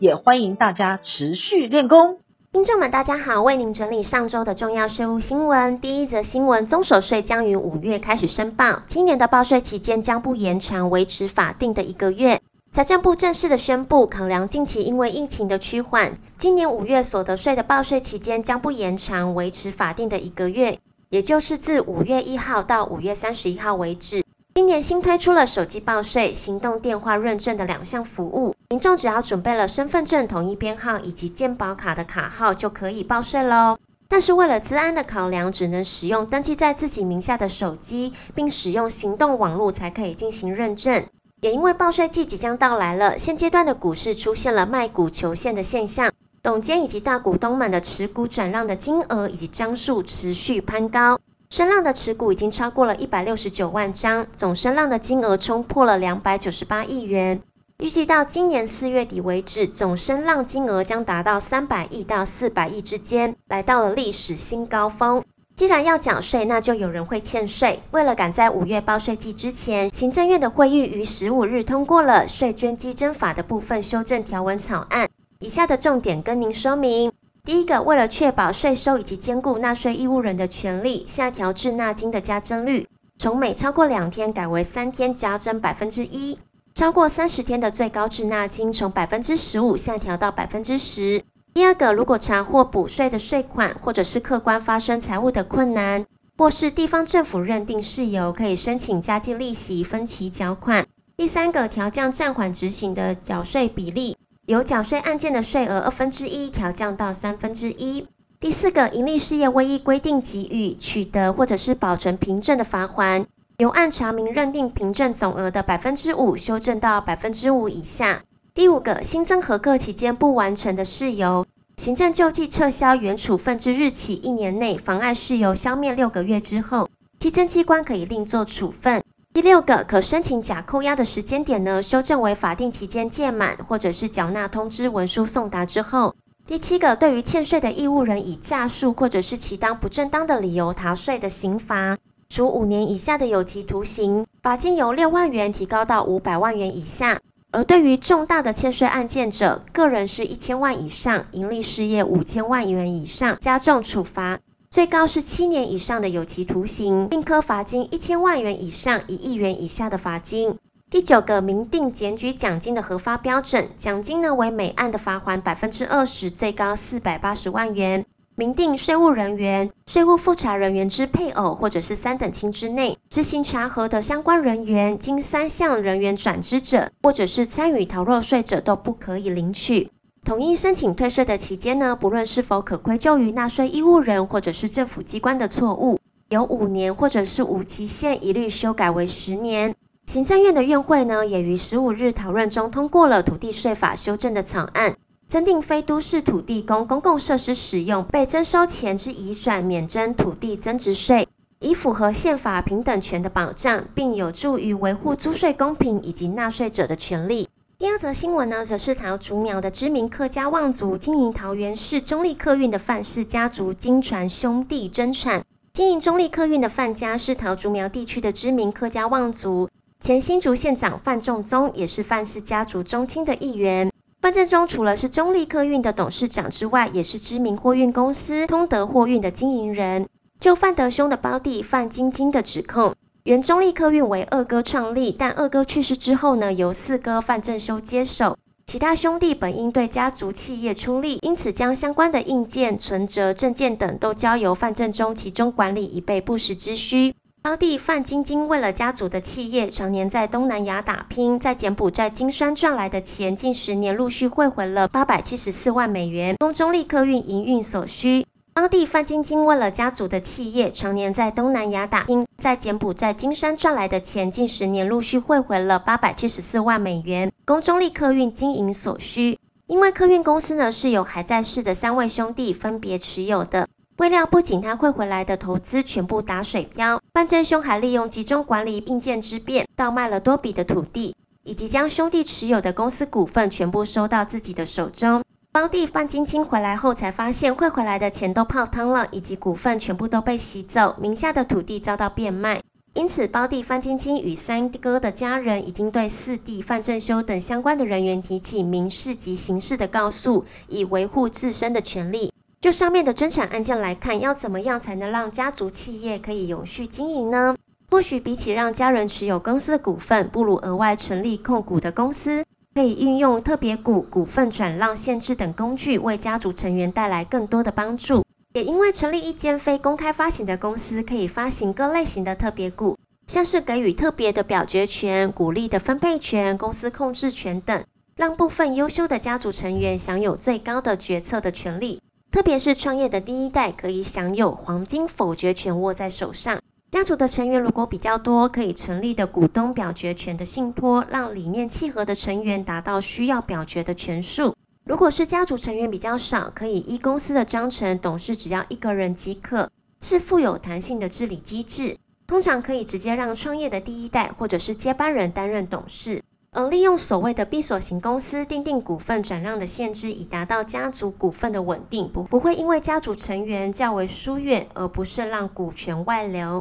[0.00, 2.16] 也欢迎大家持续练功。
[2.54, 5.78] 听众们，大家好，为您整理上周的重要税务新闻。
[5.78, 12.40] 第一则新闻：综所税将于五月开始申报，今年的报税期间将不延长，维持法定的一个月。
[12.72, 20.78] 财政部正式的宣布，考量近期因为疫情的趋缓，今年五月所得税的报税期间将不延长，维持法定的一个月，
[21.10, 24.24] 也就是自五月一号到五月三十一号为止。
[24.54, 33.76] 今年新推出了手机报税、行动电话认证的两项服务，民众只要准备了身份证统一编号以及健保卡的卡号就可以报税喽。
[34.06, 41.04] 但是为了资安的考量，只能使用登记在自己名下的手机，并使用行动网络才可以进行认证。
[41.40, 46.08] 也因为报税季即将到来了，现阶段的股市出现了卖股求现的现象，
[46.40, 51.18] 董监以及大股东们的持股转让的金额以及张数持续攀高，
[51.50, 57.40] 声浪的持股已经超过了一百六十九万张，总声浪的金额冲破了两百九十八亿元，
[57.80, 65.24] 预计到今年四月底为止，总声浪金额将达到三百亿到四百亿之间，来到了历史新高峰。
[65.56, 67.82] 既然要缴税，那就有人会欠税。
[67.92, 75.08] 为了赶在五月报税季之前，行政院的会议于十五日通过了税捐稽征法的部分修正条文草案。
[75.38, 77.10] 以下的重点跟您说明：
[77.42, 82.86] 第一个，为了确保税收以及兼顾纳税义务人的权利，下调滞纳金的加征率，
[83.18, 86.36] 从每超过两天改为三天加征百分之一；
[86.74, 91.22] 超过三十天的最高滞纳金从百分之十五下调到百分之十。
[91.52, 96.06] 第二个，如果查获补税的税款，或者是客观发生财务的困难，
[96.38, 100.86] 或是地方政府认定事由，可以申请加计利息分期缴款。
[101.16, 104.16] 第三个，调降暂缓执行的缴税比例，
[104.46, 108.06] 由缴税案件的税额二分之一调降到三分之一。
[108.38, 113.26] 第四个，营利事业未依规定给予、取得或者是保存凭证的罚锾，
[113.60, 118.22] 由按查明认定凭证总额的百分之五修正到百分之五以下。
[118.54, 121.44] 第五个，新增合格期间不完成的事由，
[121.76, 126.88] 行政救济撤销原处分之日起一年内妨碍事由消灭六个月之后，
[127.18, 129.02] 稽征机关可以另作处分。
[129.34, 136.14] 第六个，可申请假扣押的时间点呢，修正为法定期间届满或者是缴纳通知文书送达之后。
[136.46, 141.96] 第七个，对于欠税的义务人以诈术或者是其当不正当的理由逃税的刑罚，
[142.30, 147.20] 处五年以下的有期徒刑，罚金由六万元提高到五百万元以下。
[147.50, 154.38] 而对于重大的欠税案件者，个人是一千万以上，盈利事业五千万元以上，加重处罚，
[154.70, 160.56] 最高是七年以上的有期徒刑，并科罚金一千万元以上一亿元以下的罚金。
[160.88, 168.06] 第九个，明定检举奖金的核发标准，奖金呢为每案的罚锾百分之二十，最高四百八十万元。
[168.40, 179.90] 明定税务人员、税务复查人员之配偶或者是三等亲之内执行查核的相关人员，经三项人员转支者，或者是参与逃漏税者，都不可以领取。
[180.24, 185.98] 统一申请退税的期间呢，不论是否可归咎于纳税义务人或者是政府机关的错误，
[186.30, 189.74] 由五年或者是无期限，一律修改为十年。
[190.06, 194.96] 行政院的院会呢，也于十五日讨论中通过了土地税法修正的草案。
[195.30, 201.28] 增订非都市土地供公共设施使用被征收前之移转免征土地增值税，
[201.60, 207.48] 以符合宪法平等权的保障，并有助于维护租税公平以及纳税者的权利。
[207.78, 215.44] 第二则新闻呢，则是桃竹苗的知名客家望族经营桃园市中立客运的范氏家族金传兄弟争产。
[215.72, 219.68] 经营中立客运的范家是桃竹苗地区的知名客家望族，
[220.00, 223.88] 前新竹县长范仲宗也是范氏家族宗亲的一员。
[224.20, 230.06] 范正中除了是中立客运的董事长之外，也是知名货运公司通德货运的经营人。
[230.38, 232.94] 就范德兄的胞弟范金金的指控，
[233.24, 238.36] 原中立客运为二哥创立，但二哥去世之后呢，由四哥范正修接手。
[238.66, 247.14] 其他兄弟本应对家族企业出力，因此将相关的硬件、存折、证件等都交由范正中其中管理，以备不时之需。
[247.42, 258.26] 胞弟范晶晶为了家族的企业，常年在东南亚打拼，在柬埔寨金山赚来的钱，近十年陆续汇回了八百七十四万美元，供中立客运营运所需。
[258.52, 269.38] 胞弟范晶晶为了家族的企业，常年在东南亚打拼，在柬埔寨金山赚来的钱，近十年陆续汇回了八百七十四万美元，供中立客运经营所需。
[269.66, 273.68] 因为客运公司呢是由还在世的三位兄弟分别持有的。
[274.00, 281.14] 未料不仅他汇回来的投资全部打水漂，范正兄还利用集中管理硬件之便，倒卖了多笔的土地，
[281.44, 285.22] 以及将兄弟持有的公司股份全部收到自己的手中。
[285.52, 292.58] 胞弟范金清回来后才发现汇回来的钱都泡汤了，以及股份全部都被洗走，名下的土地遭到变卖。
[292.94, 302.32] 因此，胞弟范金清与三哥的家人已经对四弟范正修等相关的人员提起民事及刑事的告诉，以维护自身的权利。
[302.60, 307.56] 就上面的争产案件来看，要怎么样才能让家族企业可以永续经营呢？
[307.90, 318.22] 或许比起让家人持有公司的股份，不如额外成立控股的公司，可以运用特别股、股份转让限制等工具，为家族成员带来更多的帮助。
[318.52, 327.82] 也因为成立一间非公开发行的公司，可以发行各类型的特别股，像是给予特别的表决权、股利的分配权、公司控制权等，
[328.16, 332.02] 让部分优秀的家族成员享有最高的决策的权利。
[332.30, 336.62] 特别是创业的第一代，可以享有黄金否决权握在手上。
[336.88, 344.54] 家族的成员如果比较多，可以成立的股东表决权的信托，让理念契合的成员达到需要表决的权数。
[344.84, 349.68] 如果是家族成员比较少，可以依公司的章程，董事只要一个人即可，
[350.00, 351.98] 是富有弹性的治理机制。
[352.28, 366.60] 通常可以直接让创业的第一代或者是接班人担任董事，而利用所谓的闭锁型公司订定股份转让的限制，以达到家族股份的稳定，不不会因为家族成员较为疏远而不慎让股权外流。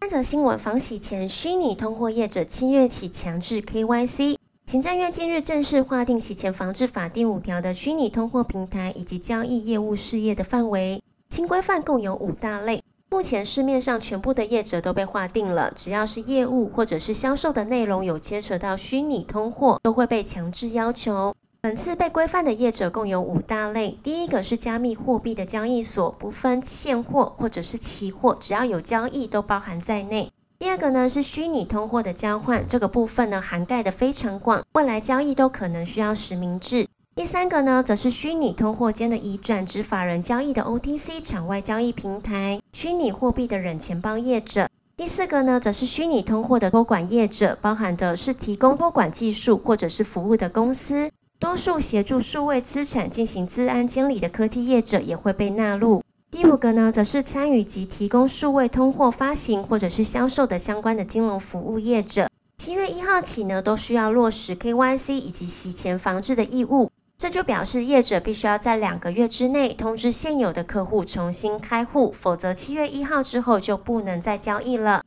[0.00, 4.36] 三则新闻：防洗钱虚拟通货业者七月起强制 KYC。
[4.66, 11.00] 行政院近日正式划定洗钱防治法第五条的虚拟通货平台以及交易业务事业的范围。
[11.30, 21.34] 新规范共有五大类，目前市面上全部的业者都被划定了，只要是业务或者是销售的内容有牵扯到虚拟通货，都会被强制要求。
[21.62, 30.30] 本次被规范的业者共有五大类，第一个是加密货币的交易所，不分现货或者是期货，只要有交易都包含在内。
[30.58, 36.86] 第二个呢是虚拟通货的交换，这个部分呢涵盖的非常广，未来交易都可能需要实名制。
[37.18, 44.68] 第三个呢则是虚拟通货间的移转之法人交易的 OTC 场外交易平台，虚拟货币的冷钱包业者。
[44.96, 51.10] 第四个呢则是虚拟通货的托管业者，包含的是提供托管技术或者是服务的公司，
[51.40, 56.04] 多数协助数位资产进行资安监理的科技业者也会被纳入。
[56.30, 62.28] 第五个呢，则是参与及提供数位通货发行或者是销售的相关的金融服务业者。
[62.58, 66.92] 七月一号起呢，都需要落实 KYC 以及洗钱防治的义务。
[67.18, 75.02] 这就表示业者必须要在两个月之内通知现有的客户重新开户，否则七月一号之后就不能再交易了。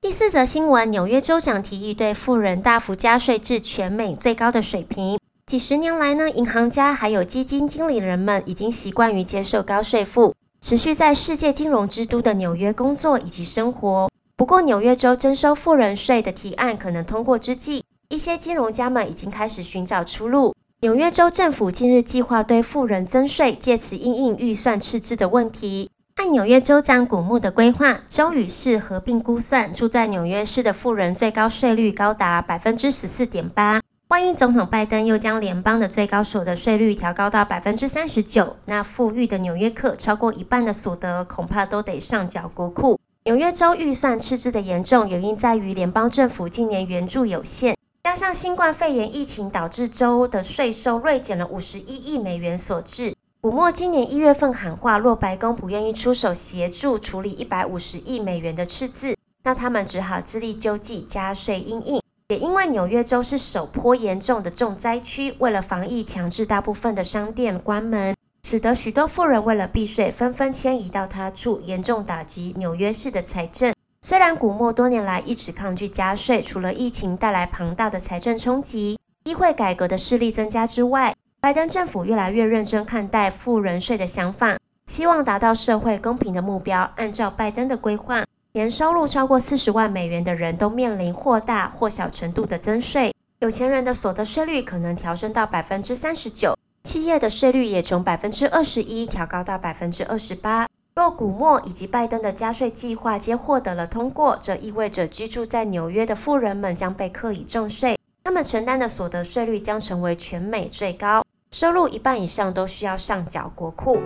[0.00, 5.18] 第四则新闻：纽约州长提议对富人大幅加税至全美最高的水平。
[5.46, 10.36] 几十年来呢，银行家还有基金经理人们已经习惯于接受高税负。
[10.60, 14.08] 持续在世界金融之都的纽约工作以及生活。
[14.36, 20.54] 不过，纽约州征收富人税的提案可能通过之际，一些金融家们已经开始寻找出路。
[20.80, 25.90] 纽约州政府近日计划对富人增税，借此应应预算赤字的问题。
[26.14, 33.80] 按纽约州长古穆的规划，州与市合并估算，住在纽约市的富人最高税率高达百分之十四点八。
[34.06, 43.00] 万一总统拜登又将联邦的最高所得税率调高到百分之三十九，那富裕的纽约客超过一半的所得恐怕都得上缴国库。
[43.24, 53.14] 纽约州预算赤字的严重原因在于联邦政府今年援助有限，加上新冠肺炎疫情导致州的税收锐减了五十一亿美元所致。
[53.40, 62.02] 古默今年一月份喊话，若白宫不愿意出手协助处理一百五十亿美元的赤字，那他们只好自力救济，加税应应。
[62.28, 73.72] 也因为纽约州是首波严重的重灾区，为了防疫，强制大部分的商店关门，使得许多富人为了避税，纷纷迁移到他处，严重打击纽约市的财政。
[74.00, 86.90] 虽然古默多年来一直抗拒加税，除了疫情带来庞大的财政冲击，议会改革的势力增加之外，拜登政府越来越认真看待富人税的想法，希望达到社会公平的目标。
[86.96, 88.24] 按照拜登的规划。
[88.52, 100.66] 年收入超过四十万美元的人都面临或大或小程度的增税，有钱人的所得税率可能调升到百分之三十九，企业的税率也从百分之二十一调高到百分之二十八。
[100.98, 114.00] 若古默以及拜登的加税计划皆获得了通过，这意味着居住在纽约的富人们将被课以重税，他们承担的所得税率将成为全美最高，收入一半以上都需要上缴国库。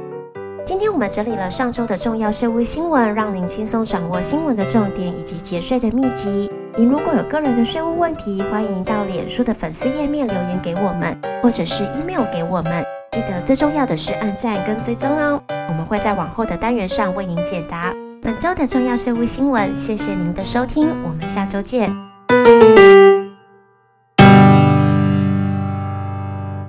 [0.66, 6.52] 今天我们整理了上周的重要税务新闻，让您轻松掌握新闻的重点以及节税的秘籍。
[6.76, 12.84] 您如果有个人的税务问题，欢迎到脸书的粉丝页面留言给我们，或者是 email 给我们。
[13.12, 15.38] 记得最重要的是按赞跟追踪哦，
[15.68, 17.92] 我们会在往后的单元上为您解答
[18.22, 19.76] 本周的重要税务新闻。
[19.76, 21.94] 谢谢您的收听，我们下周见。